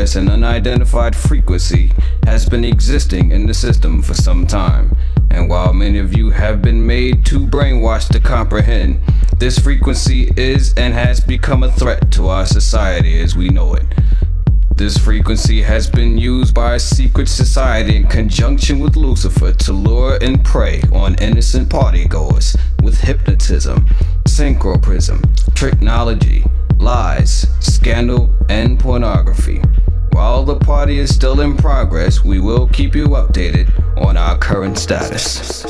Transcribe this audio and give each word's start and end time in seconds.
in 0.00 0.28
an 0.28 0.42
unidentified 0.42 1.14
frequency 1.14 1.92
has 2.24 2.48
been 2.48 2.64
existing 2.64 3.32
in 3.32 3.44
the 3.44 3.52
system 3.52 4.00
for 4.00 4.14
some 4.14 4.46
time. 4.46 4.96
And 5.30 5.46
while 5.46 5.74
many 5.74 5.98
of 5.98 6.16
you 6.16 6.30
have 6.30 6.62
been 6.62 6.86
made 6.86 7.26
too 7.26 7.46
brainwashed 7.46 8.08
to 8.12 8.20
comprehend, 8.20 9.02
this 9.36 9.58
frequency 9.58 10.32
is 10.38 10.72
and 10.72 10.94
has 10.94 11.20
become 11.20 11.62
a 11.62 11.70
threat 11.70 12.10
to 12.12 12.28
our 12.28 12.46
society 12.46 13.20
as 13.20 13.36
we 13.36 13.50
know 13.50 13.74
it. 13.74 13.84
This 14.74 14.96
frequency 14.96 15.60
has 15.60 15.90
been 15.90 16.16
used 16.16 16.54
by 16.54 16.76
a 16.76 16.80
secret 16.80 17.28
society 17.28 17.96
in 17.96 18.06
conjunction 18.06 18.78
with 18.78 18.96
Lucifer 18.96 19.52
to 19.52 19.72
lure 19.74 20.18
and 20.22 20.42
prey 20.42 20.80
on 20.94 21.14
innocent 21.16 21.68
partygoers 21.68 22.58
with 22.82 22.98
hypnotism, 23.02 23.84
synchroprism, 24.24 25.20
technology, 25.54 26.42
lies, 26.78 27.46
scandal, 27.60 28.34
and 28.48 28.80
pornography. 28.80 29.59
While 30.30 30.44
the 30.44 30.60
party 30.60 31.00
is 31.00 31.12
still 31.12 31.40
in 31.40 31.56
progress, 31.56 32.22
we 32.22 32.38
will 32.38 32.68
keep 32.68 32.94
you 32.94 33.08
updated 33.08 33.68
on 33.98 34.16
our 34.16 34.38
current 34.38 34.78
status. 34.78 35.64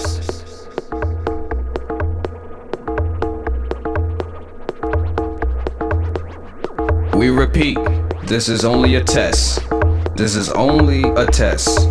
We 7.14 7.30
repeat, 7.30 7.78
this 8.24 8.50
is 8.50 8.66
only 8.66 8.96
a 8.96 9.02
test. 9.02 9.66
This 10.14 10.36
is 10.36 10.50
only 10.50 11.04
a 11.04 11.24
test. 11.24 11.88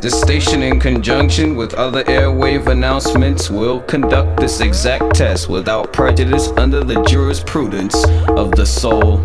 This 0.00 0.18
station, 0.18 0.62
in 0.62 0.80
conjunction 0.80 1.56
with 1.56 1.74
other 1.74 2.04
airwave 2.04 2.68
announcements, 2.68 3.50
will 3.50 3.80
conduct 3.82 4.40
this 4.40 4.60
exact 4.60 5.14
test 5.14 5.50
without 5.50 5.92
prejudice 5.92 6.48
under 6.56 6.82
the 6.82 7.02
jurisprudence 7.02 8.02
of 8.28 8.50
the 8.52 8.64
soul, 8.64 9.18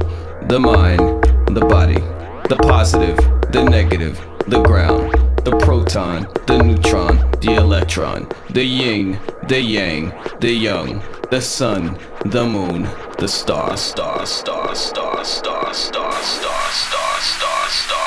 the 0.50 0.60
mind, 0.60 1.24
the 1.56 1.66
body, 1.66 2.04
the 2.50 2.58
positive, 2.58 3.18
the 3.52 3.64
negative, 3.64 4.20
the 4.48 4.62
ground, 4.62 5.12
the 5.46 5.58
proton, 5.58 6.28
the 6.48 6.58
neutron, 6.62 7.18
the 7.42 7.56
electron, 7.56 8.28
the 8.50 8.64
yin, 8.64 9.20
the 9.48 9.60
yang, 9.60 10.14
the 10.40 10.52
young, 10.52 11.02
the 11.32 11.42
sun, 11.42 11.98
the 12.26 12.46
moon, 12.46 12.84
the 13.18 13.28
star, 13.28 13.78
star, 13.78 14.26
star, 14.26 14.76
star, 14.76 15.24
star, 15.24 15.74
star, 15.74 15.74
star, 15.74 15.74
star, 15.74 16.72
star, 16.72 17.20
star, 17.22 17.70
star, 17.70 18.03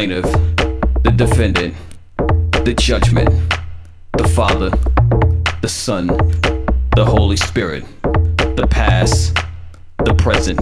plaintiff, 0.00 0.32
the 1.02 1.12
defendant, 1.14 1.74
the 2.64 2.74
judgment, 2.78 3.28
the 4.16 4.26
Father, 4.28 4.70
the 5.60 5.68
Son, 5.68 6.06
the 6.96 7.04
Holy 7.04 7.36
Spirit, 7.36 7.84
the 8.56 8.66
past, 8.70 9.36
the 10.06 10.14
present, 10.14 10.58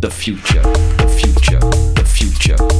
the 0.00 0.08
future, 0.08 0.62
the 0.62 1.08
future, 1.20 1.58
the 1.96 2.04
future. 2.04 2.79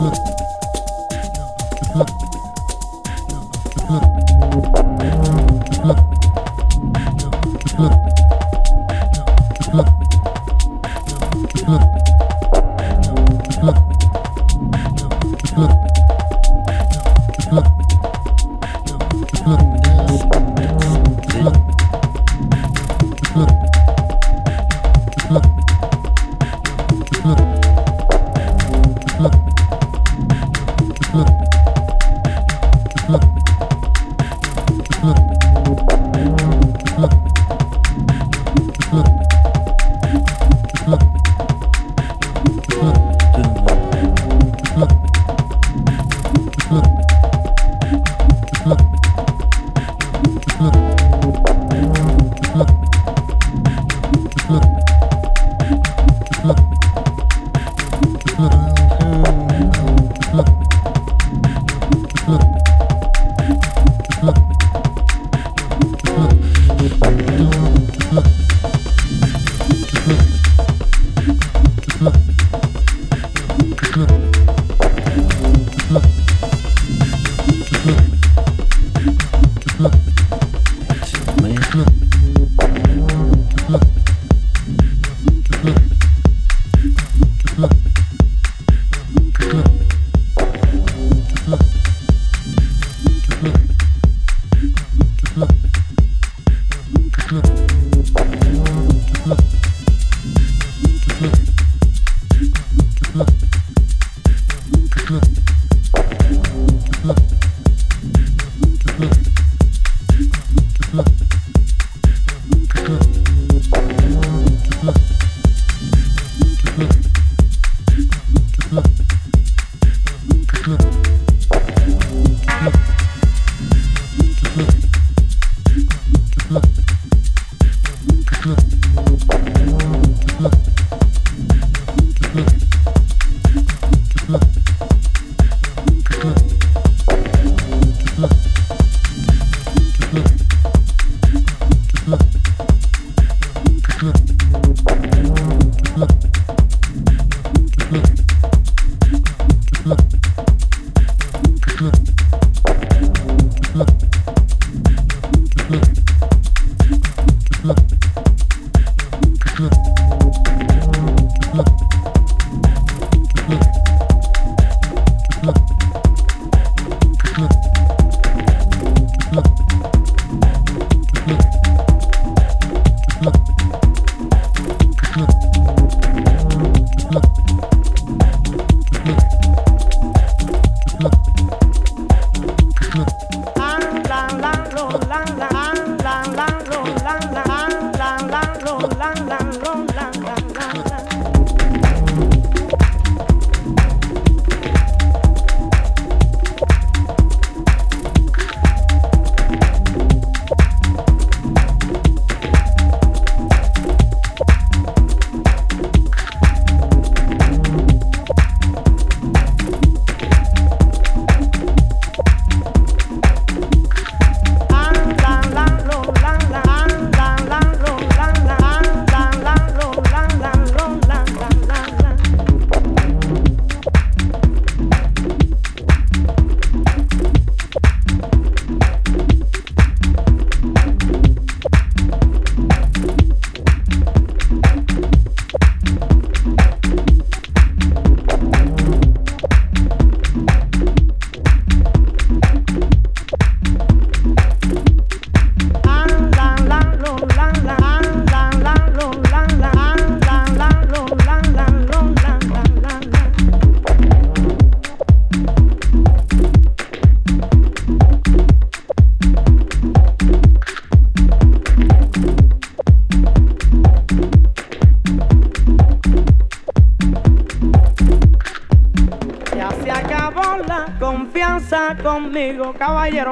Huh. 0.00 0.39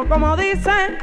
como 0.08 0.36
dicen. 0.36 0.97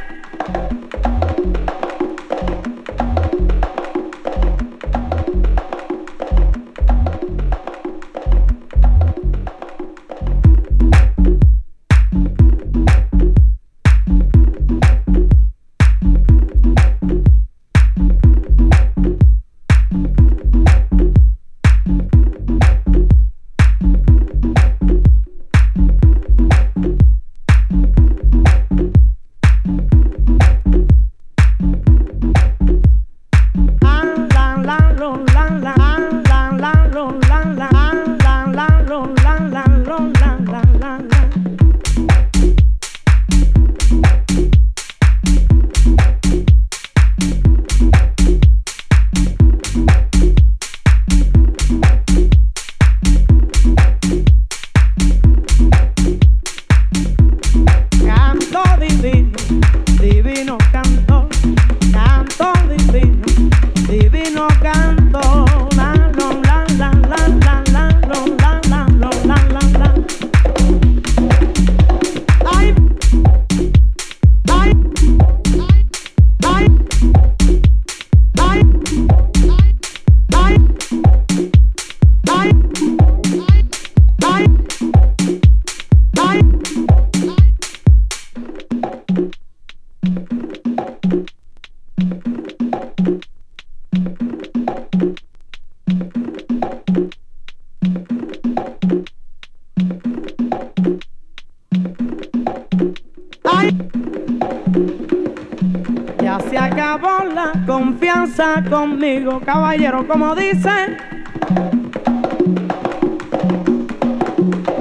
caballero, 109.44 110.08
como 110.08 110.36
dice. 110.36 110.98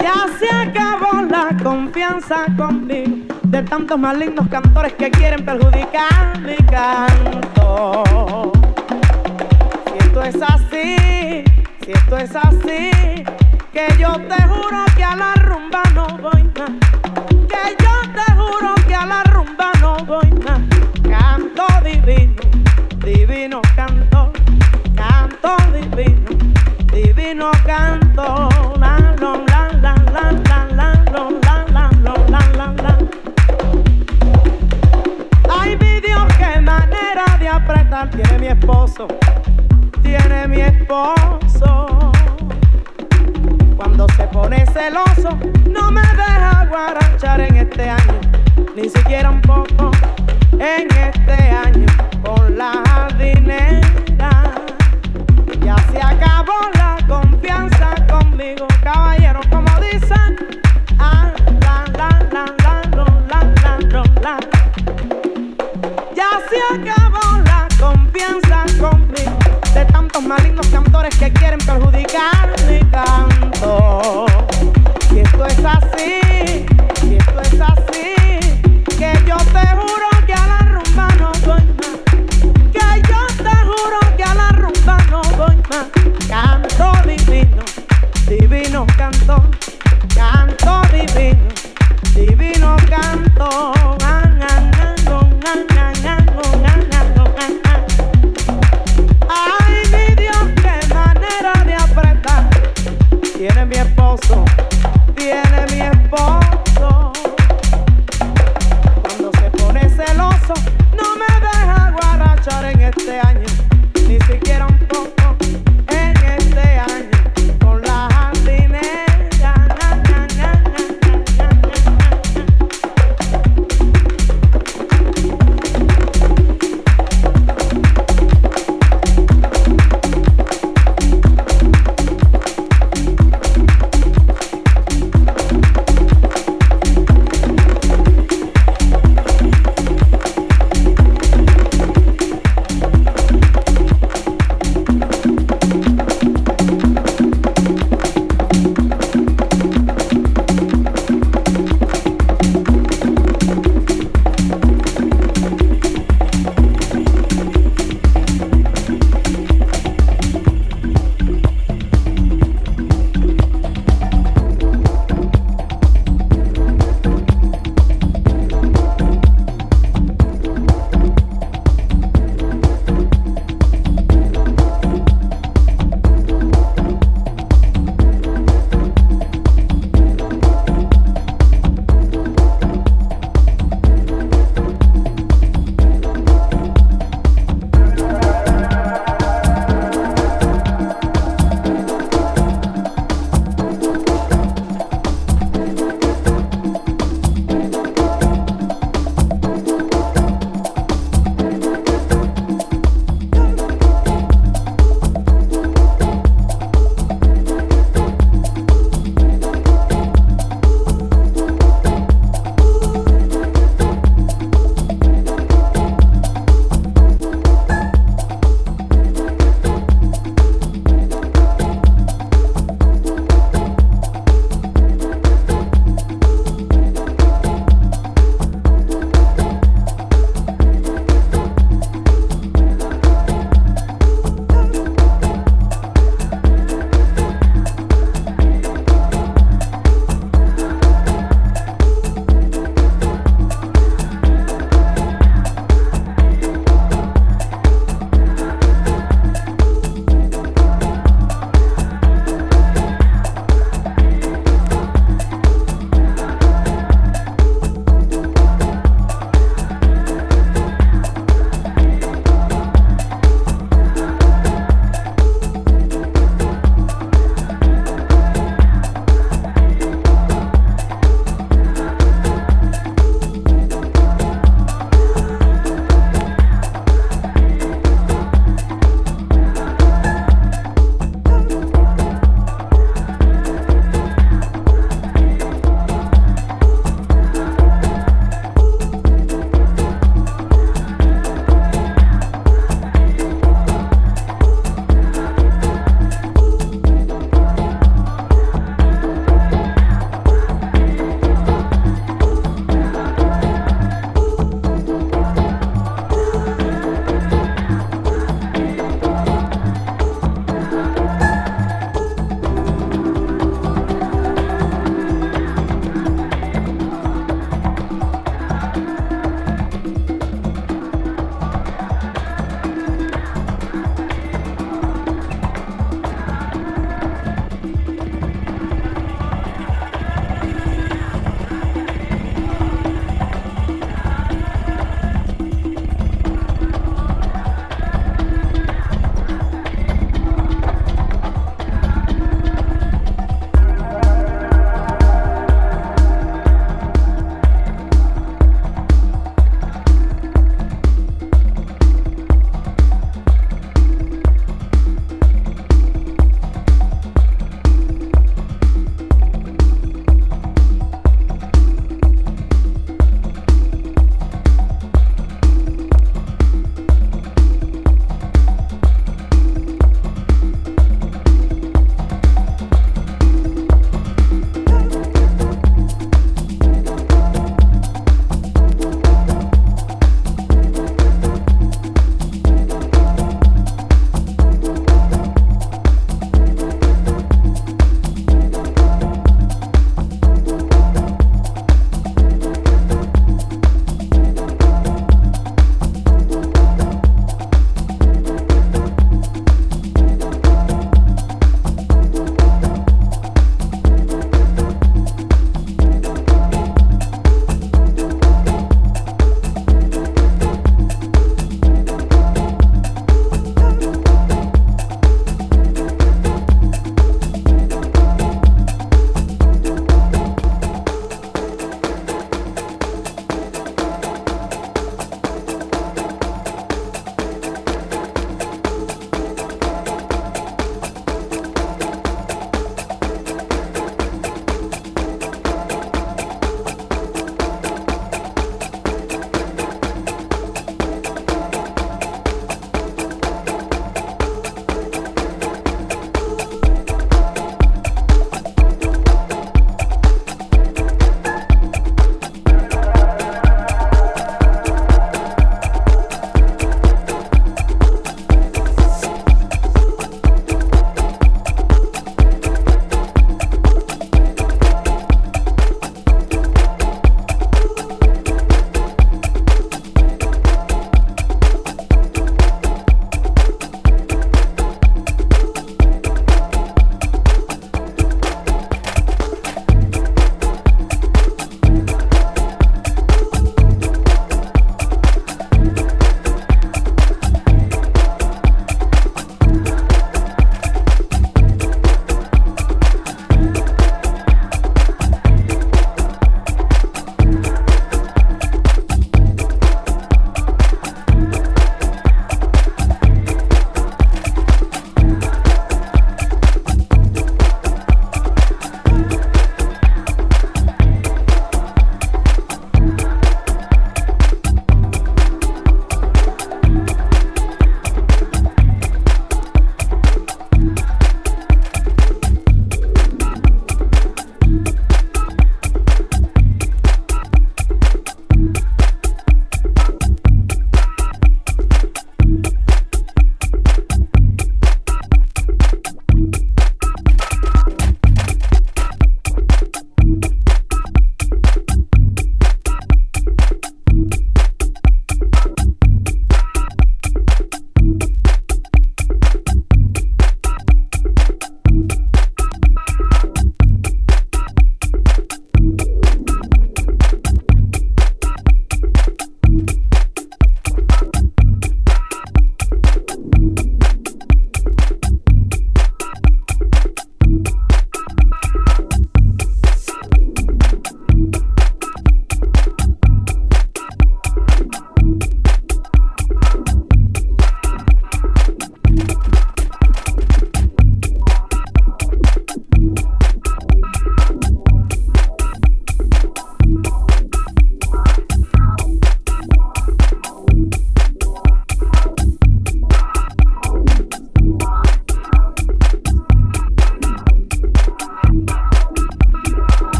Ya 0.00 0.26
se 0.38 0.48
acabó 0.54 1.22
la 1.22 1.56
confianza 1.62 2.46
conmigo 2.56 3.34
de 3.42 3.62
tantos 3.62 3.98
malignos 3.98 4.46
cantores 4.48 4.92
que 4.94 5.10